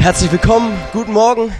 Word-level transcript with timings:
Herzlich 0.00 0.32
willkommen, 0.32 0.74
guten 0.94 1.12
Morgen. 1.12 1.52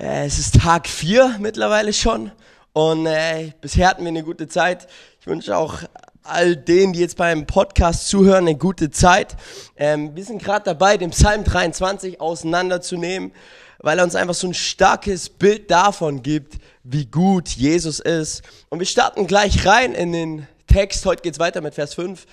Äh, 0.00 0.24
es 0.24 0.38
ist 0.38 0.62
Tag 0.62 0.88
4 0.88 1.36
mittlerweile 1.38 1.92
schon 1.92 2.32
und 2.72 3.04
äh, 3.04 3.52
bisher 3.60 3.88
hatten 3.88 4.04
wir 4.04 4.08
eine 4.08 4.22
gute 4.22 4.48
Zeit. 4.48 4.86
Ich 5.20 5.26
wünsche 5.26 5.54
auch 5.54 5.80
all 6.22 6.56
denen, 6.56 6.94
die 6.94 7.00
jetzt 7.00 7.18
beim 7.18 7.44
Podcast 7.44 8.08
zuhören, 8.08 8.48
eine 8.48 8.56
gute 8.56 8.90
Zeit. 8.90 9.36
Ähm, 9.76 10.16
wir 10.16 10.24
sind 10.24 10.42
gerade 10.42 10.64
dabei, 10.64 10.96
den 10.96 11.10
Psalm 11.10 11.44
23 11.44 12.22
auseinanderzunehmen, 12.22 13.32
weil 13.80 13.98
er 13.98 14.04
uns 14.04 14.14
einfach 14.14 14.34
so 14.34 14.46
ein 14.46 14.54
starkes 14.54 15.28
Bild 15.28 15.70
davon 15.70 16.22
gibt, 16.22 16.54
wie 16.84 17.04
gut 17.04 17.50
Jesus 17.50 18.00
ist. 18.00 18.40
Und 18.70 18.78
wir 18.78 18.86
starten 18.86 19.26
gleich 19.26 19.66
rein 19.66 19.92
in 19.92 20.12
den 20.12 20.48
Text. 20.68 21.04
Heute 21.04 21.20
geht's 21.20 21.38
weiter 21.38 21.60
mit 21.60 21.74
Vers 21.74 21.92
5 21.92 22.24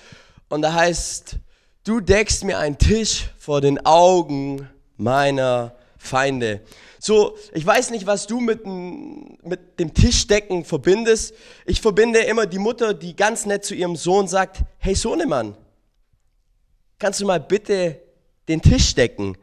und 0.48 0.62
da 0.62 0.72
heißt, 0.72 1.36
du 1.84 2.00
deckst 2.00 2.42
mir 2.42 2.58
einen 2.58 2.78
Tisch 2.78 3.28
vor 3.38 3.60
den 3.60 3.84
Augen 3.84 4.66
meiner 5.00 5.74
Feinde. 5.98 6.60
So, 6.98 7.36
ich 7.54 7.64
weiß 7.64 7.90
nicht, 7.90 8.06
was 8.06 8.26
du 8.26 8.40
mit, 8.40 8.66
mit 8.66 9.78
dem 9.80 9.94
Tischdecken 9.94 10.64
verbindest. 10.64 11.34
Ich 11.64 11.80
verbinde 11.80 12.20
immer 12.20 12.46
die 12.46 12.58
Mutter, 12.58 12.94
die 12.94 13.16
ganz 13.16 13.46
nett 13.46 13.64
zu 13.64 13.74
ihrem 13.74 13.96
Sohn 13.96 14.28
sagt, 14.28 14.62
hey 14.78 14.94
Sohnemann, 14.94 15.56
kannst 16.98 17.20
du 17.20 17.26
mal 17.26 17.40
bitte 17.40 18.00
den 18.48 18.60
Tisch 18.60 18.94
decken? 18.94 19.36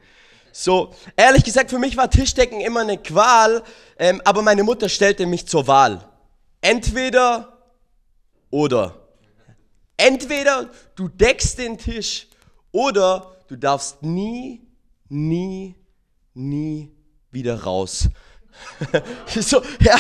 So, 0.52 0.94
ehrlich 1.16 1.44
gesagt, 1.44 1.70
für 1.70 1.80
mich 1.80 1.98
war 1.98 2.10
Tischdecken 2.10 2.62
immer 2.62 2.82
eine 2.82 2.98
Qual, 2.98 3.64
ähm, 4.00 4.22
aber 4.26 4.42
meine 4.42 4.64
Mutter 4.64 4.90
stellte 4.90 5.26
mich 5.26 5.48
zur 5.48 5.68
Wahl. 5.68 6.08
Entweder 6.62 7.58
oder. 8.50 9.08
Entweder 9.98 10.70
du 10.96 11.08
deckst 11.08 11.58
den 11.58 11.78
Tisch 11.78 12.28
oder 12.72 13.36
du 13.48 13.56
darfst 13.56 14.04
nie 14.04 14.67
nie, 15.10 15.76
nie 16.34 16.92
wieder 17.32 17.64
raus. 17.64 18.10
so, 19.40 19.62
ja, 19.80 19.98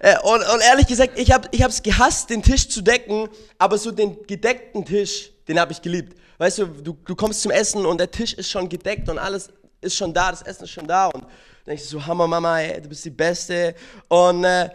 äh, 0.00 0.18
und, 0.20 0.40
und 0.40 0.60
ehrlich 0.68 0.86
gesagt, 0.86 1.18
ich 1.18 1.30
habe 1.32 1.48
es 1.50 1.82
gehasst, 1.82 2.30
den 2.30 2.42
Tisch 2.42 2.68
zu 2.68 2.82
decken, 2.82 3.28
aber 3.58 3.78
so 3.78 3.90
den 3.90 4.26
gedeckten 4.26 4.84
Tisch, 4.84 5.30
den 5.48 5.58
habe 5.60 5.72
ich 5.72 5.80
geliebt. 5.80 6.18
Weißt 6.38 6.58
du, 6.58 6.66
du, 6.66 6.96
du 7.04 7.14
kommst 7.14 7.42
zum 7.42 7.52
Essen 7.52 7.86
und 7.86 7.98
der 7.98 8.10
Tisch 8.10 8.34
ist 8.34 8.50
schon 8.50 8.68
gedeckt 8.68 9.08
und 9.08 9.18
alles 9.18 9.50
ist 9.80 9.96
schon 9.96 10.12
da, 10.12 10.30
das 10.30 10.42
Essen 10.42 10.64
ist 10.64 10.70
schon 10.70 10.86
da 10.86 11.06
und 11.06 11.22
dann 11.22 11.30
denkst 11.66 11.84
du 11.84 11.88
so, 11.90 12.06
Hammer 12.06 12.26
Mama, 12.26 12.60
ey, 12.60 12.82
du 12.82 12.88
bist 12.88 13.04
die 13.04 13.10
Beste 13.10 13.74
und, 14.08 14.44
äh, 14.44 14.68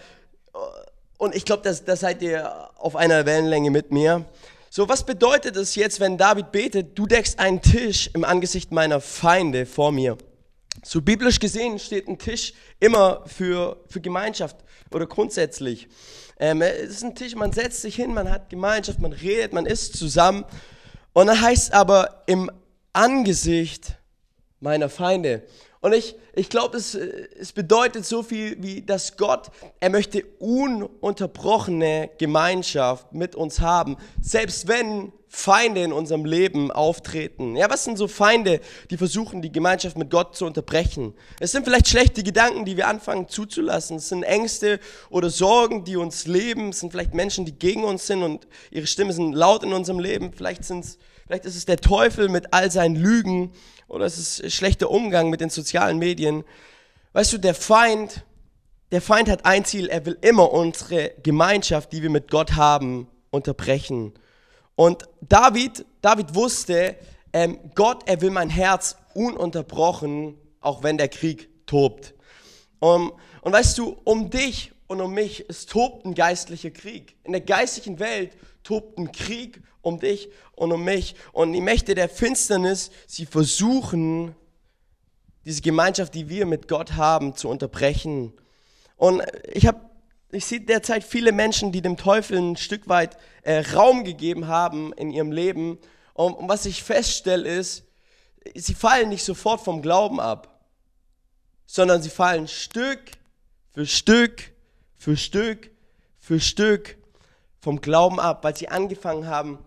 und 1.18 1.36
ich 1.36 1.44
glaube, 1.44 1.64
da 1.64 1.96
seid 1.96 2.22
ihr 2.22 2.70
auf 2.78 2.96
einer 2.96 3.26
Wellenlänge 3.26 3.72
mit 3.72 3.92
mir. 3.92 4.26
So, 4.72 4.88
was 4.88 5.04
bedeutet 5.04 5.56
es 5.56 5.74
jetzt, 5.74 6.00
wenn 6.00 6.16
David 6.16 6.52
betet, 6.52 6.98
du 6.98 7.08
deckst 7.08 7.40
einen 7.40 7.60
Tisch 7.60 8.08
im 8.14 8.24
Angesicht 8.24 8.72
meiner 8.72 9.02
Feinde 9.02 9.66
vor 9.66 9.92
mir? 9.92 10.16
So 10.84 11.02
biblisch 11.02 11.40
gesehen 11.40 11.80
steht 11.80 12.08
ein 12.08 12.20
Tisch 12.20 12.54
immer 12.80 13.24
für, 13.26 13.84
für 13.88 14.00
Gemeinschaft 14.00 14.58
oder 14.92 15.08
grundsätzlich. 15.08 15.88
Ähm, 16.40 16.62
es 16.62 16.92
ist 16.92 17.04
ein 17.04 17.16
Tisch, 17.16 17.34
man 17.34 17.52
setzt 17.52 17.82
sich 17.82 17.96
hin, 17.96 18.14
man 18.14 18.30
hat 18.30 18.52
Gemeinschaft, 18.52 19.00
man 19.00 19.12
redet, 19.12 19.54
man 19.54 19.66
isst 19.66 19.98
zusammen. 19.98 20.46
Und 21.14 21.28
dann 21.28 21.42
heißt 21.42 21.74
aber 21.74 22.24
im 22.28 22.52
Angesicht 22.94 23.98
meiner 24.60 24.88
Feinde. 24.88 25.48
Und 25.82 25.94
ich, 25.94 26.16
ich 26.34 26.50
glaube, 26.50 26.78
es, 26.78 26.94
es 26.94 27.54
bedeutet 27.54 28.06
so 28.06 28.22
viel 28.22 28.58
wie, 28.62 28.82
dass 28.82 29.16
Gott, 29.16 29.50
er 29.80 29.90
möchte 29.90 30.26
ununterbrochene 30.40 32.10
Gemeinschaft 32.18 33.14
mit 33.14 33.36
uns 33.36 33.62
haben, 33.62 33.96
selbst 34.22 34.68
wenn 34.68 35.14
Feinde 35.32 35.84
in 35.84 35.94
unserem 35.94 36.26
Leben 36.26 36.72
auftreten. 36.72 37.56
Ja, 37.56 37.70
was 37.70 37.84
sind 37.84 37.98
so 37.98 38.08
Feinde, 38.08 38.60
die 38.90 38.98
versuchen, 38.98 39.44
die 39.44 39.52
Gemeinschaft 39.52 39.96
mit 39.96 40.10
Gott 40.10 40.36
zu 40.36 40.46
unterbrechen? 40.46 41.14
Es 41.40 41.52
sind 41.52 41.64
vielleicht 41.64 41.88
schlechte 41.88 42.24
Gedanken, 42.24 42.66
die 42.66 42.76
wir 42.76 42.88
anfangen 42.88 43.30
zuzulassen. 43.30 43.98
Es 43.98 44.10
sind 44.10 44.24
Ängste 44.24 44.80
oder 45.12 45.30
Sorgen, 45.30 45.84
die 45.84 45.98
uns 45.98 46.26
leben. 46.26 46.70
Es 46.70 46.80
sind 46.80 46.92
vielleicht 46.92 47.14
Menschen, 47.14 47.46
die 47.46 47.54
gegen 47.54 47.84
uns 47.84 48.08
sind 48.08 48.24
und 48.24 48.48
ihre 48.72 48.88
Stimmen 48.88 49.12
sind 49.12 49.34
laut 49.34 49.64
in 49.64 49.72
unserem 49.72 50.00
Leben. 50.00 50.34
Vielleicht, 50.34 50.66
sind's, 50.66 50.98
vielleicht 51.30 51.46
ist 51.46 51.56
es 51.56 51.66
der 51.66 51.78
Teufel 51.78 52.28
mit 52.28 52.56
all 52.56 52.72
seinen 52.72 52.96
Lügen 52.96 53.52
oder 53.88 54.06
es 54.06 54.40
ist 54.40 54.52
schlechter 54.52 54.90
Umgang 54.90 55.30
mit 55.30 55.42
den 55.42 55.52
sozialen 55.52 56.00
Medien. 56.00 56.44
Weißt 57.14 57.32
du, 57.32 57.38
der 57.38 57.54
Feind, 57.54 58.26
der 58.92 59.00
Feind 59.00 59.30
hat 59.30 59.46
ein 59.46 59.64
Ziel, 59.64 59.90
er 59.90 60.08
will 60.08 60.18
immer 60.22 60.52
unsere 60.52 61.12
Gemeinschaft, 61.22 61.94
die 61.94 62.02
wir 62.02 62.10
mit 62.10 62.32
Gott 62.32 62.56
haben, 62.56 63.08
unterbrechen. 63.30 64.16
Und 64.76 65.04
David, 65.22 65.86
David 66.02 66.34
wusste, 66.34 66.96
ähm, 67.32 67.60
Gott, 67.76 68.02
er 68.08 68.22
will 68.22 68.32
mein 68.32 68.50
Herz 68.50 68.96
ununterbrochen, 69.14 70.36
auch 70.62 70.82
wenn 70.82 70.98
der 70.98 71.10
Krieg 71.10 71.48
tobt. 71.68 72.16
Um, 72.80 73.14
und 73.42 73.54
weißt 73.54 73.78
du, 73.78 73.98
um 74.04 74.32
dich 74.32 74.72
und 74.88 75.00
um 75.00 75.14
mich, 75.14 75.46
es 75.48 75.68
tobt 75.68 76.08
ein 76.08 76.16
geistlicher 76.16 76.72
Krieg. 76.72 77.18
In 77.24 77.34
der 77.34 77.42
geistlichen 77.42 78.00
Welt 78.00 78.32
tobt 78.64 78.98
ein 78.98 79.12
Krieg 79.12 79.62
um 79.82 80.00
dich 80.00 80.30
und 80.56 80.72
um 80.72 80.84
mich. 80.84 81.16
Und 81.32 81.54
die 81.54 81.62
Mächte 81.62 81.96
der 81.96 82.10
Finsternis, 82.10 82.92
sie 83.08 83.26
versuchen, 83.26 84.36
diese 85.46 85.62
Gemeinschaft, 85.62 86.14
die 86.14 86.30
wir 86.30 86.46
mit 86.46 86.68
Gott 86.68 86.94
haben, 86.94 87.36
zu 87.36 87.50
unterbrechen. 87.50 88.34
Und 88.98 89.24
ich 89.52 89.66
habe, 89.66 89.80
ich 90.32 90.46
sehe 90.46 90.62
derzeit 90.62 91.04
viele 91.04 91.32
Menschen, 91.32 91.72
die 91.72 91.82
dem 91.82 91.98
Teufel 91.98 92.38
ein 92.38 92.58
Stück 92.58 92.88
weit 92.88 93.18
äh, 93.44 93.60
Raum 93.74 94.04
gegeben 94.04 94.48
haben 94.48 94.94
in 94.94 95.12
ihrem 95.12 95.32
Leben. 95.32 95.80
Und, 96.14 96.34
und 96.34 96.50
was 96.50 96.66
ich 96.66 96.84
feststelle 96.84 97.48
ist, 97.48 97.84
sie 98.56 98.74
fallen 98.74 99.10
nicht 99.10 99.24
sofort 99.24 99.62
vom 99.62 99.82
Glauben 99.82 100.20
ab, 100.20 100.60
sondern 101.66 102.02
sie 102.02 102.10
fallen 102.10 102.48
Stück 102.48 103.00
für 103.72 103.86
Stück 103.86 104.52
für 104.98 105.16
Stück 105.16 105.72
für 106.18 106.40
Stück 106.40 106.99
vom 107.60 107.82
Glauben 107.82 108.20
ab, 108.20 108.44
weil 108.44 108.56
sie 108.56 108.70
angefangen 108.70 109.28
haben, 109.28 109.60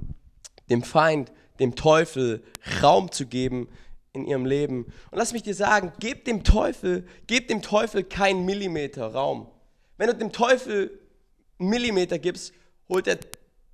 dem 0.71 0.83
Feind, 0.83 1.33
dem 1.59 1.75
Teufel 1.75 2.43
Raum 2.83 3.13
zu 3.13 3.27
geben 3.27 3.69
in 4.13 4.27
ihrem 4.27 4.47
Leben. 4.47 4.85
Und 5.11 5.19
lass 5.19 5.33
mich 5.33 5.43
dir 5.43 5.55
sagen, 5.55 5.93
gib 5.99 6.25
dem 6.25 6.45
Teufel, 6.45 7.07
gib 7.27 7.49
dem 7.49 7.63
Teufel 7.63 8.05
keinen 8.05 8.45
Millimeter 8.45 9.07
Raum. 9.09 9.49
Wenn 9.97 10.09
du 10.09 10.15
dem 10.15 10.33
Teufel 10.33 10.99
einen 11.59 11.71
Millimeter 11.71 12.19
gibst, 12.19 12.53
holt 12.89 13.07
der 13.07 13.19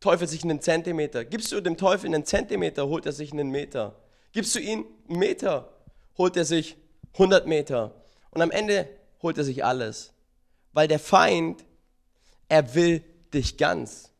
Teufel 0.00 0.28
sich 0.28 0.44
einen 0.44 0.60
Zentimeter. 0.60 1.24
Gibst 1.24 1.50
du 1.52 1.60
dem 1.60 1.76
Teufel 1.76 2.06
einen 2.06 2.24
Zentimeter, 2.24 2.86
holt 2.86 3.06
er 3.06 3.12
sich 3.12 3.32
einen 3.32 3.50
Meter. 3.50 3.96
Gibst 4.32 4.54
du 4.54 4.60
ihm 4.60 4.86
einen 5.08 5.18
Meter, 5.18 5.72
holt 6.16 6.36
er 6.36 6.44
sich 6.44 6.76
100 7.14 7.46
Meter. 7.46 7.94
Und 8.30 8.42
am 8.42 8.50
Ende 8.50 8.88
holt 9.22 9.38
er 9.38 9.44
sich 9.44 9.64
alles. 9.64 10.12
Weil 10.72 10.86
der 10.86 11.00
Feind, 11.00 11.64
er 12.48 12.74
will 12.74 13.02
dich 13.34 13.56
ganz. 13.56 14.12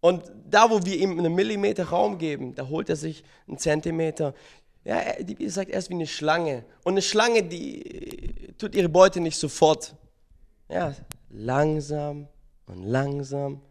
Und 0.00 0.30
da, 0.50 0.70
wo 0.70 0.84
wir 0.84 0.96
ihm 0.96 1.18
einen 1.18 1.34
Millimeter 1.34 1.84
Raum 1.84 2.18
geben, 2.18 2.54
da 2.54 2.68
holt 2.68 2.90
er 2.90 2.96
sich 2.96 3.24
einen 3.48 3.58
Zentimeter. 3.58 4.34
Ja, 4.84 5.00
die 5.18 5.34
Bibel 5.34 5.50
sagt, 5.50 5.70
er 5.70 5.78
ist 5.78 5.88
wie 5.88 5.94
eine 5.94 6.06
Schlange. 6.06 6.64
Und 6.82 6.92
eine 6.92 7.02
Schlange, 7.02 7.42
die 7.42 8.52
tut 8.58 8.74
ihre 8.74 8.90
Beute 8.90 9.20
nicht 9.20 9.38
sofort. 9.38 9.94
Ja, 10.68 10.94
langsam 11.30 12.28
und 12.66 12.82
langsam 12.84 13.62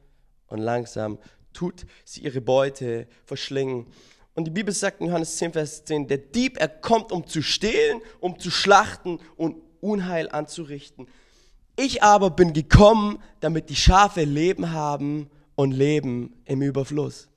und 0.48 0.60
langsam 0.60 1.20
tut 1.54 1.86
sie 2.04 2.22
ihre 2.22 2.42
Beute 2.42 3.08
verschlingen. 3.26 3.86
Und 4.36 4.46
die 4.46 4.52
Bibel 4.52 4.74
sagt 4.74 5.02
in 5.02 5.08
Johannes 5.08 5.38
10, 5.38 5.54
Vers 5.54 5.86
10, 5.86 6.08
der 6.08 6.18
Dieb, 6.18 6.58
er 6.58 6.68
kommt, 6.68 7.12
um 7.12 7.28
zu 7.28 7.42
stehlen, 7.44 8.02
um 8.20 8.40
zu 8.40 8.50
schlachten 8.50 9.20
und 9.36 9.58
Unheil 9.82 10.30
anzurichten. 10.30 11.08
Ich 11.76 12.04
aber 12.04 12.30
bin 12.30 12.54
gekommen, 12.54 13.22
damit 13.40 13.70
die 13.70 13.76
Schafe 13.76 14.24
Leben 14.24 14.72
haben 14.72 15.30
und 15.56 15.72
Leben 15.72 16.42
im 16.46 16.62
Überfluss. 16.62 17.30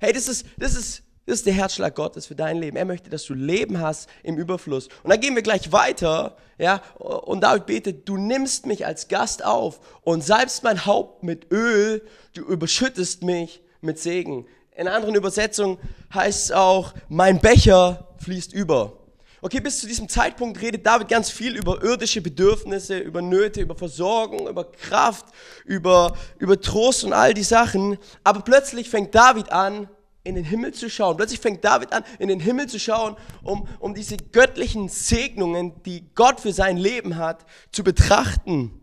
Hey, 0.00 0.12
das 0.12 0.28
ist, 0.28 0.46
das 0.58 0.74
ist, 0.74 1.02
das 1.26 1.36
ist 1.36 1.46
der 1.46 1.52
Herzschlag 1.52 1.94
Gottes 1.94 2.26
für 2.26 2.34
dein 2.34 2.56
Leben. 2.56 2.76
Er 2.76 2.84
möchte, 2.84 3.10
dass 3.10 3.24
du 3.24 3.34
Leben 3.34 3.78
hast 3.78 4.08
im 4.24 4.38
Überfluss. 4.38 4.88
Und 5.04 5.10
dann 5.10 5.20
gehen 5.20 5.36
wir 5.36 5.42
gleich 5.42 5.70
weiter, 5.70 6.36
ja, 6.58 6.82
und 6.98 7.42
David 7.42 7.66
betet, 7.66 8.08
du 8.08 8.16
nimmst 8.16 8.66
mich 8.66 8.86
als 8.86 9.08
Gast 9.08 9.44
auf 9.44 9.80
und 10.02 10.24
salbst 10.24 10.64
mein 10.64 10.84
Haupt 10.86 11.22
mit 11.22 11.52
Öl, 11.52 12.02
du 12.34 12.42
überschüttest 12.42 13.22
mich 13.22 13.62
mit 13.80 13.98
Segen. 13.98 14.46
In 14.74 14.88
anderen 14.88 15.14
Übersetzungen 15.14 15.78
heißt 16.12 16.46
es 16.46 16.52
auch, 16.52 16.94
mein 17.08 17.40
Becher 17.40 18.08
fließt 18.18 18.52
über. 18.52 18.99
Okay, 19.42 19.60
bis 19.60 19.80
zu 19.80 19.86
diesem 19.86 20.08
Zeitpunkt 20.08 20.60
redet 20.60 20.84
David 20.84 21.08
ganz 21.08 21.30
viel 21.30 21.56
über 21.56 21.82
irdische 21.82 22.20
Bedürfnisse, 22.20 22.98
über 22.98 23.22
Nöte, 23.22 23.62
über 23.62 23.74
Versorgung, 23.74 24.46
über 24.46 24.70
Kraft, 24.70 25.26
über, 25.64 26.14
über 26.38 26.60
Trost 26.60 27.04
und 27.04 27.14
all 27.14 27.32
die 27.32 27.42
Sachen. 27.42 27.96
Aber 28.22 28.42
plötzlich 28.42 28.90
fängt 28.90 29.14
David 29.14 29.50
an, 29.50 29.88
in 30.24 30.34
den 30.34 30.44
Himmel 30.44 30.74
zu 30.74 30.90
schauen. 30.90 31.16
Plötzlich 31.16 31.40
fängt 31.40 31.64
David 31.64 31.92
an, 31.94 32.04
in 32.18 32.28
den 32.28 32.40
Himmel 32.40 32.68
zu 32.68 32.78
schauen, 32.78 33.16
um, 33.42 33.66
um 33.78 33.94
diese 33.94 34.18
göttlichen 34.18 34.90
Segnungen, 34.90 35.82
die 35.84 36.04
Gott 36.14 36.40
für 36.40 36.52
sein 36.52 36.76
Leben 36.76 37.16
hat, 37.16 37.46
zu 37.72 37.82
betrachten. 37.82 38.78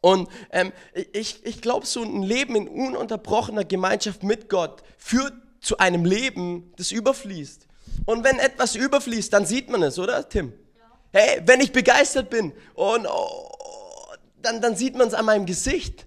Und 0.00 0.28
ähm, 0.52 0.72
ich, 1.12 1.44
ich 1.44 1.60
glaube, 1.60 1.86
so 1.86 2.02
ein 2.02 2.22
Leben 2.22 2.54
in 2.54 2.68
ununterbrochener 2.68 3.64
Gemeinschaft 3.64 4.22
mit 4.22 4.48
Gott 4.48 4.82
führt 4.96 5.34
zu 5.60 5.78
einem 5.78 6.04
Leben, 6.04 6.72
das 6.76 6.92
überfließt. 6.92 7.67
Und 8.06 8.24
wenn 8.24 8.38
etwas 8.38 8.74
überfließt, 8.74 9.32
dann 9.32 9.46
sieht 9.46 9.70
man 9.70 9.82
es, 9.82 9.98
oder 9.98 10.28
Tim? 10.28 10.52
Ja. 10.76 11.20
Hey, 11.20 11.42
wenn 11.44 11.60
ich 11.60 11.72
begeistert 11.72 12.30
bin 12.30 12.52
und 12.74 13.06
oh, 13.06 13.48
dann, 14.42 14.60
dann 14.60 14.76
sieht 14.76 14.96
man 14.96 15.08
es 15.08 15.14
an 15.14 15.24
meinem 15.24 15.46
Gesicht. 15.46 16.06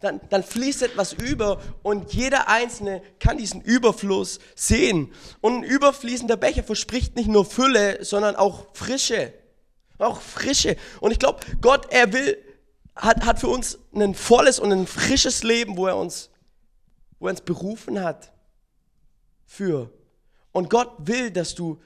Dann, 0.00 0.20
dann 0.28 0.42
fließt 0.42 0.82
etwas 0.82 1.14
über 1.14 1.62
und 1.82 2.12
jeder 2.12 2.48
Einzelne 2.48 3.00
kann 3.18 3.38
diesen 3.38 3.62
Überfluss 3.62 4.38
sehen. 4.54 5.12
Und 5.40 5.54
ein 5.54 5.62
überfließender 5.62 6.36
Becher 6.36 6.62
verspricht 6.62 7.16
nicht 7.16 7.28
nur 7.28 7.46
Fülle, 7.46 8.04
sondern 8.04 8.36
auch 8.36 8.66
Frische. 8.74 9.32
Auch 9.98 10.20
Frische. 10.20 10.76
Und 11.00 11.12
ich 11.12 11.18
glaube, 11.18 11.40
Gott, 11.62 11.86
er 11.90 12.12
will, 12.12 12.36
hat, 12.94 13.24
hat 13.24 13.40
für 13.40 13.48
uns 13.48 13.78
ein 13.94 14.14
volles 14.14 14.58
und 14.58 14.72
ein 14.72 14.86
frisches 14.86 15.42
Leben, 15.42 15.78
wo 15.78 15.86
er 15.86 15.96
uns, 15.96 16.28
wo 17.18 17.28
er 17.28 17.30
uns 17.30 17.40
berufen 17.40 18.02
hat. 18.02 18.30
Für. 19.46 19.90
Und 20.54 20.70
Gott 20.70 20.94
will, 20.98 21.32
dass 21.32 21.56
du 21.56 21.82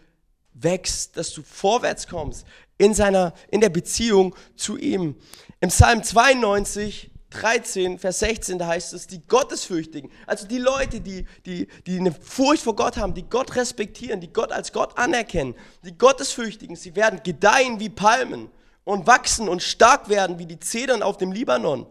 wächst, 0.52 1.16
dass 1.16 1.32
du 1.32 1.42
vorwärts 1.42 2.06
kommst 2.06 2.46
in 2.76 2.92
seiner, 2.92 3.32
in 3.50 3.62
der 3.62 3.70
Beziehung 3.70 4.36
zu 4.56 4.76
ihm. 4.76 5.16
Im 5.60 5.70
Psalm 5.70 6.02
92, 6.02 7.10
13, 7.30 7.98
Vers 7.98 8.18
16, 8.18 8.58
da 8.58 8.66
heißt 8.66 8.92
es, 8.92 9.06
die 9.06 9.26
Gottesfürchtigen, 9.26 10.10
also 10.26 10.46
die 10.46 10.58
Leute, 10.58 11.00
die, 11.00 11.24
die, 11.46 11.66
die 11.86 11.98
eine 11.98 12.12
Furcht 12.12 12.62
vor 12.62 12.76
Gott 12.76 12.98
haben, 12.98 13.14
die 13.14 13.22
Gott 13.22 13.56
respektieren, 13.56 14.20
die 14.20 14.32
Gott 14.32 14.52
als 14.52 14.70
Gott 14.70 14.98
anerkennen, 14.98 15.54
die 15.82 15.96
Gottesfürchtigen, 15.96 16.76
sie 16.76 16.94
werden 16.94 17.20
gedeihen 17.24 17.80
wie 17.80 17.88
Palmen 17.88 18.50
und 18.84 19.06
wachsen 19.06 19.48
und 19.48 19.62
stark 19.62 20.10
werden 20.10 20.38
wie 20.38 20.46
die 20.46 20.60
Zedern 20.60 21.02
auf 21.02 21.16
dem 21.16 21.32
Libanon. 21.32 21.86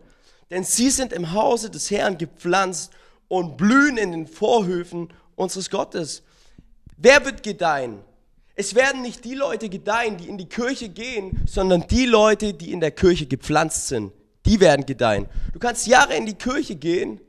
Denn 0.51 0.63
sie 0.63 0.91
sind 0.91 1.11
im 1.11 1.33
Hause 1.33 1.71
des 1.71 1.89
Herrn 1.89 2.19
gepflanzt 2.19 2.91
und 3.27 3.57
blühen 3.57 3.97
in 3.97 4.11
den 4.11 4.27
Vorhöfen 4.27 5.11
unseres 5.35 5.71
Gottes. 5.71 6.21
Wer 6.99 7.23
wird 7.25 7.43
gedeihen? 7.43 7.99
Es 8.55 8.73
werden 8.73 9.03
nicht 9.03 9.23
die 9.23 9.35
Leute 9.35 9.69
gedeihen, 9.69 10.17
die 10.17 10.27
in 10.27 10.39
die 10.39 10.49
Kirche 10.49 10.89
gehen, 10.89 11.43
sondern 11.47 11.85
die 11.87 12.07
Leute, 12.07 12.55
die 12.55 12.71
in 12.71 12.79
der 12.79 12.89
Kirche 12.89 13.27
gepflanzt 13.27 13.87
sind. 13.87 14.11
Die 14.47 14.59
werden 14.59 14.83
gedeihen. 14.83 15.27
Du 15.53 15.59
kannst 15.59 15.85
Jahre 15.85 16.15
in 16.15 16.25
die 16.25 16.33
Kirche 16.33 16.75
gehen 16.75 17.21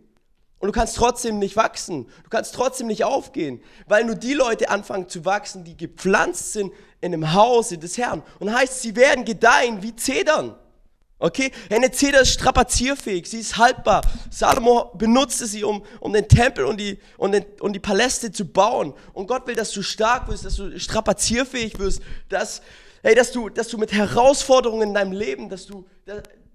und 0.58 0.68
du 0.68 0.72
kannst 0.72 0.96
trotzdem 0.96 1.38
nicht 1.38 1.54
wachsen. 1.56 2.06
Du 2.24 2.30
kannst 2.30 2.54
trotzdem 2.54 2.86
nicht 2.86 3.04
aufgehen, 3.04 3.60
weil 3.86 4.06
nur 4.06 4.14
die 4.14 4.32
Leute 4.32 4.70
anfangen 4.70 5.10
zu 5.10 5.26
wachsen, 5.26 5.64
die 5.64 5.76
gepflanzt 5.76 6.54
sind 6.54 6.72
in 7.02 7.12
dem 7.12 7.34
Hause 7.34 7.76
des 7.76 7.98
Herrn. 7.98 8.22
Und 8.38 8.54
heißt, 8.54 8.80
sie 8.80 8.96
werden 8.96 9.26
gedeihen 9.26 9.82
wie 9.82 9.94
Zedern. 9.94 10.56
Okay? 11.20 11.50
Eine 11.68 11.90
Zeder 11.90 12.20
ist 12.20 12.30
strapazierfähig, 12.30 13.28
sie 13.28 13.40
ist 13.40 13.56
haltbar. 13.56 14.02
Salomo 14.30 14.92
benutzte 14.94 15.46
sie, 15.46 15.64
um, 15.64 15.84
um 16.00 16.12
den 16.12 16.28
Tempel 16.28 16.64
und 16.64 16.78
die, 16.78 16.98
und, 17.16 17.32
den, 17.32 17.44
und 17.60 17.72
die 17.72 17.80
Paläste 17.80 18.30
zu 18.30 18.44
bauen. 18.44 18.94
Und 19.12 19.26
Gott 19.26 19.46
will, 19.46 19.56
dass 19.56 19.72
du 19.72 19.82
stark 19.82 20.28
wirst, 20.28 20.44
dass 20.44 20.56
du 20.56 20.78
strapazierfähig 20.78 21.78
wirst, 21.78 22.02
dass, 22.28 22.62
hey, 23.02 23.16
dass, 23.16 23.32
du, 23.32 23.48
dass 23.48 23.68
du 23.68 23.78
mit 23.78 23.92
Herausforderungen 23.92 24.88
in 24.88 24.94
deinem 24.94 25.12
Leben, 25.12 25.48
dass 25.48 25.66
du, 25.66 25.86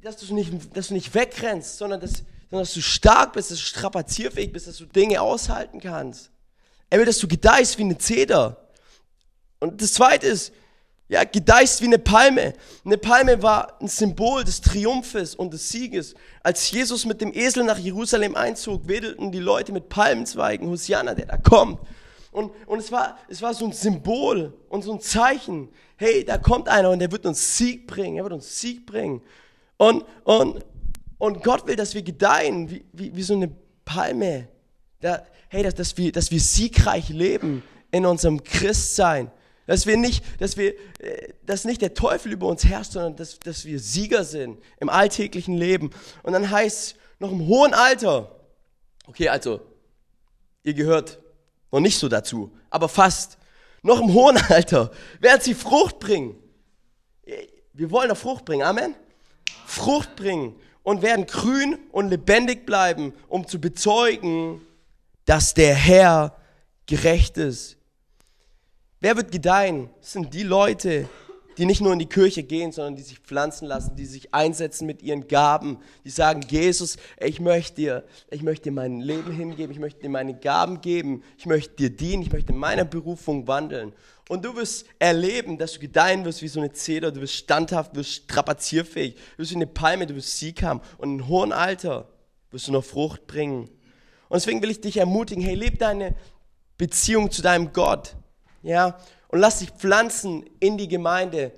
dass 0.01 0.17
du, 0.17 0.33
nicht, 0.33 0.51
dass 0.75 0.87
du 0.87 0.93
nicht 0.93 1.13
wegrennst, 1.13 1.77
sondern 1.77 1.99
dass, 1.99 2.23
sondern 2.49 2.65
dass 2.65 2.73
du 2.73 2.81
stark 2.81 3.33
bist, 3.33 3.51
dass 3.51 3.57
du 3.57 3.65
strapazierfähig 3.65 4.53
bist, 4.53 4.67
dass 4.67 4.77
du 4.77 4.85
Dinge 4.85 5.21
aushalten 5.21 5.81
kannst. 5.81 6.31
Er 6.89 6.99
will, 6.99 7.05
dass 7.05 7.17
du 7.17 7.27
gedeihst 7.27 7.77
wie 7.79 7.83
eine 7.83 7.97
Zeder. 7.97 8.69
Und 9.59 9.81
das 9.81 9.93
Zweite 9.93 10.27
ist, 10.27 10.53
ja, 11.13 11.23
gedeißt 11.25 11.81
wie 11.81 11.85
eine 11.85 11.99
Palme. 11.99 12.53
Eine 12.83 12.97
Palme 12.97 13.43
war 13.43 13.79
ein 13.79 13.87
Symbol 13.87 14.43
des 14.43 14.61
Triumphes 14.61 15.35
und 15.35 15.53
des 15.53 15.69
Sieges. 15.69 16.15
Als 16.41 16.71
Jesus 16.71 17.05
mit 17.05 17.21
dem 17.21 17.31
Esel 17.31 17.63
nach 17.63 17.77
Jerusalem 17.77 18.35
einzog, 18.35 18.87
wedelten 18.87 19.31
die 19.31 19.39
Leute 19.39 19.71
mit 19.71 19.89
Palmenzweigen, 19.89 20.67
Hosianna, 20.67 21.13
der 21.13 21.27
da 21.27 21.37
kommt. 21.37 21.79
Und, 22.31 22.51
und 22.65 22.79
es, 22.79 22.91
war, 22.91 23.19
es 23.27 23.43
war 23.43 23.53
so 23.53 23.65
ein 23.65 23.73
Symbol 23.73 24.57
und 24.69 24.83
so 24.83 24.91
ein 24.91 24.99
Zeichen. 25.01 25.69
Hey, 25.97 26.25
da 26.25 26.39
kommt 26.39 26.67
einer 26.67 26.89
und 26.89 26.97
der 26.97 27.11
wird 27.11 27.27
uns 27.27 27.59
Sieg 27.59 27.85
bringen. 27.85 28.17
Er 28.17 28.23
wird 28.23 28.33
uns 28.33 28.59
Sieg 28.59 28.87
bringen. 28.87 29.21
Und, 29.77 30.03
und, 30.23 30.65
und 31.19 31.43
Gott 31.43 31.67
will, 31.67 31.75
dass 31.75 31.93
wir 31.93 32.01
gedeihen, 32.01 32.71
wie, 32.71 32.83
wie, 32.91 33.15
wie 33.15 33.21
so 33.21 33.35
eine 33.35 33.51
Palme. 33.85 34.47
Da, 34.99 35.21
hey, 35.49 35.61
dass, 35.61 35.75
dass, 35.75 35.95
wir, 35.95 36.11
dass 36.11 36.31
wir 36.31 36.39
siegreich 36.39 37.09
leben 37.09 37.61
in 37.91 38.07
unserem 38.07 38.43
Christsein. 38.43 39.29
Dass 39.65 39.85
wir 39.85 39.97
nicht, 39.97 40.23
dass 40.39 40.57
wir, 40.57 40.73
äh, 40.99 41.33
dass 41.45 41.65
nicht 41.65 41.81
der 41.81 41.93
Teufel 41.93 42.33
über 42.33 42.47
uns 42.47 42.65
herrscht, 42.65 42.93
sondern 42.93 43.15
dass, 43.15 43.39
dass 43.39 43.65
wir 43.65 43.79
Sieger 43.79 44.23
sind 44.25 44.61
im 44.79 44.89
alltäglichen 44.89 45.57
Leben. 45.57 45.91
Und 46.21 46.33
dann 46.33 46.49
heißt 46.49 46.77
es 46.77 46.95
noch 47.19 47.31
im 47.31 47.47
hohen 47.47 47.73
Alter, 47.73 48.35
okay, 49.07 49.29
also, 49.29 49.61
ihr 50.63 50.73
gehört 50.73 51.19
noch 51.71 51.79
nicht 51.79 51.97
so 51.97 52.09
dazu, 52.09 52.51
aber 52.69 52.89
fast, 52.89 53.37
noch 53.81 54.01
im 54.01 54.13
hohen 54.13 54.37
Alter 54.49 54.91
werden 55.19 55.41
sie 55.41 55.53
Frucht 55.53 55.99
bringen. 55.99 56.35
Wir 57.73 57.91
wollen 57.91 58.09
doch 58.09 58.17
Frucht 58.17 58.45
bringen, 58.45 58.63
Amen? 58.63 58.95
Frucht 59.65 60.15
bringen 60.15 60.55
und 60.83 61.01
werden 61.01 61.25
grün 61.25 61.79
und 61.91 62.09
lebendig 62.09 62.65
bleiben, 62.65 63.13
um 63.27 63.47
zu 63.47 63.59
bezeugen, 63.59 64.61
dass 65.25 65.53
der 65.53 65.73
Herr 65.73 66.37
gerecht 66.85 67.37
ist. 67.37 67.77
Wer 69.03 69.17
wird 69.17 69.33
gedeihen? 69.33 69.89
Das 69.99 70.13
sind 70.13 70.33
die 70.33 70.43
Leute, 70.43 71.09
die 71.57 71.65
nicht 71.65 71.81
nur 71.81 71.91
in 71.91 71.99
die 71.99 72.05
Kirche 72.05 72.41
gehen, 72.41 72.71
sondern 72.71 72.95
die 72.95 73.01
sich 73.01 73.19
pflanzen 73.19 73.67
lassen, 73.67 73.97
die 73.97 74.05
sich 74.05 74.33
einsetzen 74.33 74.85
mit 74.85 75.01
ihren 75.03 75.27
Gaben, 75.27 75.79
die 76.05 76.09
sagen, 76.09 76.39
Jesus, 76.49 76.95
ich 77.19 77.41
möchte 77.41 77.75
dir, 77.75 78.05
ich 78.31 78.43
möchte 78.43 78.69
dir 78.69 78.71
mein 78.71 79.01
Leben 79.01 79.33
hingeben, 79.33 79.73
ich 79.73 79.79
möchte 79.79 79.99
dir 79.99 80.09
meine 80.09 80.33
Gaben 80.33 80.79
geben, 80.79 81.21
ich 81.37 81.45
möchte 81.45 81.75
dir 81.75 81.89
dienen, 81.89 82.23
ich 82.23 82.31
möchte 82.31 82.53
in 82.53 82.59
meiner 82.59 82.85
Berufung 82.85 83.45
wandeln. 83.45 83.91
Und 84.29 84.45
du 84.45 84.55
wirst 84.55 84.85
erleben, 84.99 85.57
dass 85.57 85.73
du 85.73 85.79
gedeihen 85.79 86.23
wirst 86.23 86.41
wie 86.41 86.47
so 86.47 86.61
eine 86.61 86.71
Zeder, 86.71 87.11
du 87.11 87.19
wirst 87.19 87.33
standhaft, 87.33 87.91
du 87.91 87.97
wirst 87.97 88.11
strapazierfähig, 88.11 89.15
du 89.15 89.39
wirst 89.39 89.51
wie 89.51 89.55
eine 89.55 89.67
Palme, 89.67 90.07
du 90.07 90.15
wirst 90.15 90.39
Sieg 90.39 90.63
haben 90.63 90.79
und 90.97 91.19
in 91.19 91.27
hohem 91.27 91.51
Alter 91.51 92.07
wirst 92.51 92.69
du 92.69 92.71
noch 92.71 92.85
Frucht 92.85 93.27
bringen. 93.27 93.63
Und 94.29 94.35
deswegen 94.35 94.61
will 94.61 94.71
ich 94.71 94.79
dich 94.79 94.95
ermutigen, 94.95 95.43
hey, 95.43 95.55
leb 95.55 95.77
deine 95.77 96.15
Beziehung 96.77 97.31
zu 97.31 97.41
deinem 97.41 97.73
Gott 97.73 98.15
ja, 98.63 98.97
und 99.27 99.39
lass 99.39 99.59
dich 99.59 99.69
pflanzen 99.71 100.45
in 100.59 100.77
die 100.77 100.87
Gemeinde. 100.87 101.51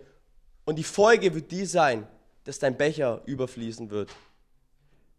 Und 0.65 0.77
die 0.77 0.83
Folge 0.83 1.33
wird 1.33 1.51
die 1.51 1.65
sein, 1.65 2.07
dass 2.43 2.59
dein 2.59 2.75
Becher 2.75 3.21
überfließen 3.25 3.89
wird. 3.89 4.09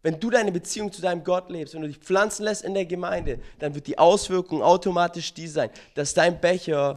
Wenn 0.03 0.19
du 0.19 0.29
deine 0.29 0.51
Beziehung 0.51 0.91
zu 0.91 1.01
deinem 1.01 1.23
Gott 1.23 1.49
lebst, 1.49 1.73
wenn 1.73 1.81
du 1.81 1.87
dich 1.87 1.97
pflanzen 1.97 2.43
lässt 2.43 2.63
in 2.63 2.73
der 2.73 2.85
Gemeinde, 2.85 3.39
dann 3.59 3.73
wird 3.73 3.87
die 3.87 3.97
Auswirkung 3.97 4.61
automatisch 4.61 5.33
die 5.33 5.47
sein, 5.47 5.69
dass 5.95 6.13
dein 6.13 6.39
Becher 6.39 6.93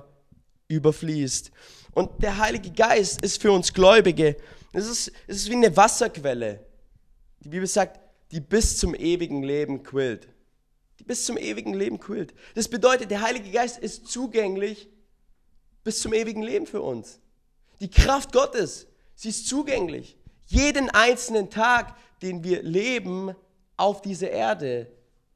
überfließt. 0.68 1.50
Und 1.92 2.22
der 2.22 2.38
Heilige 2.38 2.70
Geist 2.70 3.22
ist 3.22 3.40
für 3.40 3.52
uns 3.52 3.72
Gläubige, 3.72 4.36
es 4.72 4.86
ist, 4.86 5.12
es 5.26 5.36
ist 5.38 5.50
wie 5.50 5.54
eine 5.54 5.76
Wasserquelle. 5.76 6.60
Die 7.40 7.48
Bibel 7.48 7.66
sagt, 7.66 7.98
die 8.30 8.40
bis 8.40 8.78
zum 8.78 8.94
ewigen 8.94 9.42
Leben 9.42 9.82
quillt 9.82 10.28
die 11.00 11.04
bis 11.04 11.24
zum 11.24 11.38
ewigen 11.38 11.72
Leben 11.72 11.98
quillt. 11.98 12.34
Das 12.54 12.68
bedeutet, 12.68 13.10
der 13.10 13.22
Heilige 13.22 13.50
Geist 13.50 13.78
ist 13.78 14.06
zugänglich 14.06 14.88
bis 15.82 16.00
zum 16.00 16.12
ewigen 16.12 16.42
Leben 16.42 16.66
für 16.66 16.82
uns. 16.82 17.20
Die 17.80 17.90
Kraft 17.90 18.32
Gottes, 18.32 18.86
sie 19.14 19.30
ist 19.30 19.48
zugänglich. 19.48 20.18
Jeden 20.44 20.90
einzelnen 20.90 21.48
Tag, 21.48 21.96
den 22.20 22.44
wir 22.44 22.62
leben 22.62 23.34
auf 23.78 24.02
dieser 24.02 24.30
Erde, 24.30 24.92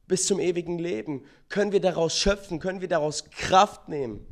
bis 0.07 0.27
zum 0.27 0.39
ewigen 0.39 0.79
Leben, 0.79 1.25
können 1.49 1.73
wir 1.73 1.81
daraus 1.81 2.15
schöpfen, 2.15 2.61
können 2.61 2.83
wir 2.83 2.89
daraus 2.89 3.31
Kraft 3.31 3.89
nehmen. 3.89 4.27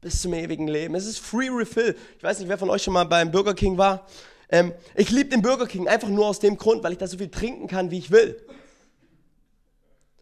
Bis 0.00 0.22
zum 0.22 0.32
ewigen 0.32 0.66
Leben. 0.66 0.94
Es 0.94 1.04
ist 1.04 1.18
Free 1.18 1.50
Refill. 1.50 1.94
Ich 2.16 2.22
weiß 2.22 2.38
nicht, 2.38 2.48
wer 2.48 2.56
von 2.56 2.70
euch 2.70 2.82
schon 2.82 2.94
mal 2.94 3.04
beim 3.04 3.30
Burger 3.30 3.52
King 3.52 3.76
war. 3.76 4.06
Ähm, 4.48 4.72
ich 4.94 5.10
liebe 5.10 5.28
den 5.28 5.42
Burger 5.42 5.66
King 5.66 5.88
einfach 5.88 6.08
nur 6.08 6.26
aus 6.26 6.38
dem 6.38 6.56
Grund, 6.56 6.82
weil 6.82 6.92
ich 6.92 6.98
da 6.98 7.06
so 7.06 7.18
viel 7.18 7.28
trinken 7.28 7.66
kann, 7.66 7.90
wie 7.90 7.98
ich 7.98 8.10
will. 8.10 8.42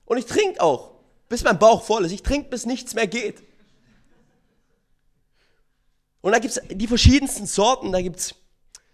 Und 0.06 0.18
ich 0.18 0.26
trinke 0.26 0.60
auch, 0.60 0.92
bis 1.28 1.44
mein 1.44 1.58
Bauch 1.58 1.82
voll 1.82 2.04
ist. 2.04 2.12
Ich 2.12 2.22
trinke, 2.22 2.48
bis 2.48 2.64
nichts 2.64 2.94
mehr 2.94 3.06
geht. 3.06 3.42
Und 6.22 6.32
da 6.32 6.38
gibt 6.38 6.56
es 6.56 6.62
die 6.70 6.86
verschiedensten 6.86 7.46
Sorten. 7.46 7.92
Da 7.92 8.00
gibt 8.00 8.18
es 8.18 8.34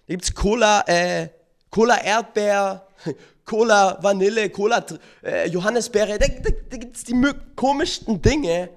da 0.07 0.14
gibt's 0.14 0.35
Cola, 0.35 0.83
äh, 0.87 1.28
Cola 1.71 1.97
Erdbeer, 2.02 2.87
Cola 3.45 3.99
Vanille, 4.02 4.50
Cola 4.50 4.85
äh, 5.23 5.49
Johannisbeere. 5.49 6.19
Da, 6.19 6.26
da, 6.26 6.50
da 6.71 6.76
gibt 6.76 6.97
es 6.97 7.04
die 7.04 7.14
komischsten 7.54 8.21
Dinge. 8.21 8.69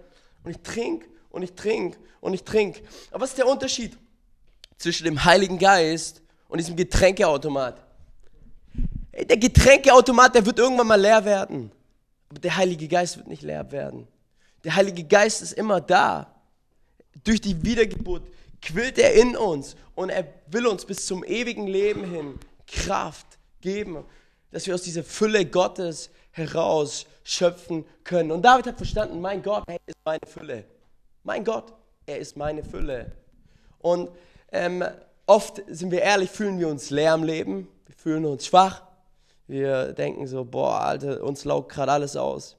Und 0.43 0.51
ich 0.51 0.61
trinke 0.61 1.07
und 1.31 1.41
ich 1.41 1.53
trinke 1.53 1.97
und 2.21 2.33
ich 2.33 2.43
trinke. 2.43 2.81
Aber 3.11 3.23
was 3.23 3.31
ist 3.31 3.37
der 3.37 3.47
Unterschied 3.47 3.97
zwischen 4.77 5.05
dem 5.05 5.23
Heiligen 5.23 5.57
Geist 5.57 6.21
und 6.47 6.59
diesem 6.59 6.75
Getränkeautomat? 6.75 7.81
Der 9.13 9.37
Getränkeautomat, 9.37 10.35
der 10.35 10.45
wird 10.45 10.59
irgendwann 10.59 10.87
mal 10.87 11.01
leer 11.01 11.25
werden. 11.25 11.71
Aber 12.29 12.39
der 12.39 12.57
Heilige 12.57 12.87
Geist 12.87 13.17
wird 13.17 13.27
nicht 13.27 13.43
leer 13.43 13.71
werden. 13.71 14.07
Der 14.63 14.75
Heilige 14.75 15.03
Geist 15.03 15.41
ist 15.41 15.53
immer 15.53 15.81
da. 15.81 16.35
Durch 17.23 17.39
die 17.39 17.63
Wiedergeburt 17.63 18.23
quillt 18.61 18.97
er 18.97 19.13
in 19.13 19.37
uns 19.37 19.75
und 19.93 20.09
er 20.09 20.27
will 20.47 20.67
uns 20.67 20.85
bis 20.85 21.05
zum 21.05 21.23
ewigen 21.23 21.67
Leben 21.67 22.03
hin 22.09 22.39
Kraft 22.67 23.37
geben, 23.61 24.03
dass 24.51 24.65
wir 24.65 24.73
aus 24.73 24.81
dieser 24.81 25.03
Fülle 25.03 25.45
Gottes 25.45 26.09
heraus 26.31 27.05
schöpfen 27.23 27.85
können. 28.03 28.31
Und 28.31 28.43
David 28.43 28.67
hat 28.67 28.77
verstanden, 28.77 29.21
mein 29.21 29.41
Gott, 29.41 29.63
er 29.67 29.77
ist 29.85 29.97
meine 30.03 30.25
Fülle. 30.25 30.65
Mein 31.23 31.43
Gott, 31.43 31.73
er 32.05 32.19
ist 32.19 32.35
meine 32.35 32.63
Fülle. 32.63 33.11
Und 33.79 34.09
ähm, 34.51 34.83
oft, 35.25 35.61
sind 35.67 35.91
wir 35.91 36.01
ehrlich, 36.01 36.29
fühlen 36.29 36.59
wir 36.59 36.67
uns 36.67 36.89
leer 36.89 37.13
im 37.13 37.23
Leben. 37.23 37.67
Wir 37.85 37.95
fühlen 37.95 38.25
uns 38.25 38.45
schwach. 38.45 38.83
Wir 39.47 39.93
denken 39.93 40.25
so, 40.27 40.43
boah, 40.43 40.81
Alter, 40.81 41.23
uns 41.23 41.45
laugt 41.45 41.71
gerade 41.71 41.91
alles 41.91 42.15
aus. 42.15 42.57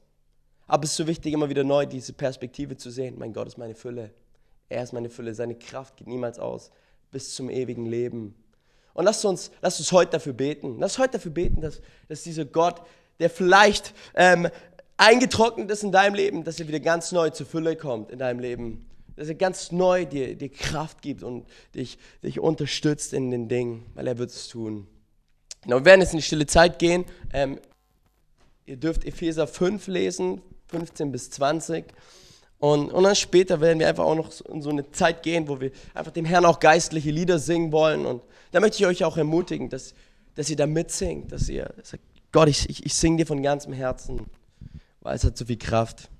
Aber 0.66 0.84
es 0.84 0.90
ist 0.90 0.96
so 0.96 1.06
wichtig, 1.06 1.32
immer 1.32 1.48
wieder 1.48 1.64
neu 1.64 1.86
diese 1.86 2.12
Perspektive 2.12 2.76
zu 2.76 2.90
sehen. 2.90 3.16
Mein 3.18 3.32
Gott 3.32 3.46
ist 3.46 3.58
meine 3.58 3.74
Fülle. 3.74 4.10
Er 4.68 4.82
ist 4.82 4.92
meine 4.92 5.10
Fülle. 5.10 5.34
Seine 5.34 5.54
Kraft 5.56 5.96
geht 5.96 6.08
niemals 6.08 6.38
aus. 6.38 6.70
Bis 7.10 7.34
zum 7.34 7.50
ewigen 7.50 7.86
Leben. 7.86 8.34
Und 8.94 9.04
lasst 9.04 9.24
uns, 9.24 9.50
lasst 9.62 9.78
uns 9.78 9.92
heute 9.92 10.12
dafür 10.12 10.32
beten. 10.32 10.78
Lasst 10.78 10.96
uns 10.96 11.04
heute 11.04 11.18
dafür 11.18 11.32
beten, 11.32 11.60
dass, 11.60 11.80
dass 12.08 12.22
dieser 12.22 12.44
Gott, 12.44 12.82
der 13.20 13.30
vielleicht 13.30 13.94
ähm, 14.14 14.48
eingetrocknet 14.96 15.70
ist 15.70 15.84
in 15.84 15.92
deinem 15.92 16.14
Leben, 16.14 16.44
dass 16.44 16.58
er 16.58 16.68
wieder 16.68 16.80
ganz 16.80 17.12
neu 17.12 17.30
zur 17.30 17.46
Fülle 17.46 17.76
kommt 17.76 18.10
in 18.10 18.18
deinem 18.18 18.40
Leben. 18.40 18.86
Dass 19.14 19.28
er 19.28 19.34
ganz 19.34 19.72
neu 19.72 20.04
dir, 20.04 20.34
dir 20.36 20.50
Kraft 20.50 21.00
gibt 21.00 21.22
und 21.22 21.46
dich, 21.74 21.98
dich 22.22 22.40
unterstützt 22.40 23.12
in 23.12 23.30
den 23.30 23.48
Dingen, 23.48 23.86
weil 23.94 24.06
er 24.06 24.18
wird 24.18 24.30
es 24.30 24.48
tun. 24.48 24.86
Genau, 25.66 25.80
wir 25.80 25.84
werden 25.84 26.00
jetzt 26.00 26.12
in 26.12 26.18
die 26.18 26.22
stille 26.22 26.46
Zeit 26.46 26.78
gehen. 26.78 27.04
Ähm, 27.32 27.58
ihr 28.66 28.76
dürft 28.76 29.04
Epheser 29.04 29.48
5 29.48 29.88
lesen, 29.88 30.40
15 30.68 31.10
bis 31.10 31.28
20. 31.30 31.86
Und, 32.60 32.92
und 32.92 33.02
dann 33.02 33.16
später 33.16 33.60
werden 33.60 33.80
wir 33.80 33.88
einfach 33.88 34.04
auch 34.04 34.14
noch 34.14 34.30
in 34.42 34.62
so 34.62 34.70
eine 34.70 34.88
Zeit 34.92 35.24
gehen, 35.24 35.48
wo 35.48 35.60
wir 35.60 35.72
einfach 35.92 36.12
dem 36.12 36.24
Herrn 36.24 36.44
auch 36.44 36.60
geistliche 36.60 37.10
Lieder 37.10 37.40
singen 37.40 37.72
wollen. 37.72 38.06
Und 38.06 38.22
da 38.52 38.60
möchte 38.60 38.76
ich 38.76 38.86
euch 38.86 39.02
auch 39.02 39.16
ermutigen, 39.16 39.68
dass, 39.68 39.92
dass 40.36 40.48
ihr 40.48 40.56
da 40.56 40.68
mitsingt, 40.68 41.32
dass 41.32 41.48
ihr 41.48 41.74
sagt, 41.82 42.04
Gott, 42.30 42.48
ich, 42.48 42.70
ich, 42.70 42.86
ich 42.86 42.94
singe 42.94 43.16
dir 43.16 43.26
von 43.26 43.42
ganzem 43.42 43.72
Herzen, 43.72 44.26
weil 45.00 45.16
es 45.16 45.24
hat 45.24 45.36
so 45.36 45.46
viel 45.46 45.58
Kraft. 45.58 46.10